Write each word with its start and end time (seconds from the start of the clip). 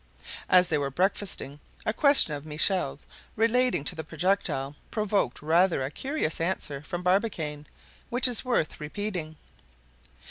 As 0.49 0.67
they 0.69 0.79
were 0.79 0.89
breakfasting, 0.89 1.59
a 1.85 1.93
question 1.93 2.33
of 2.33 2.43
Michel's, 2.43 3.05
relating 3.35 3.83
to 3.83 3.93
the 3.93 4.03
projectile, 4.03 4.75
provoked 4.89 5.43
rather 5.43 5.83
a 5.83 5.91
curious 5.91 6.41
answer 6.41 6.81
from 6.81 7.03
Barbicane, 7.03 7.67
which 8.09 8.27
is 8.27 8.43
worth 8.43 8.79
repeating. 8.79 9.35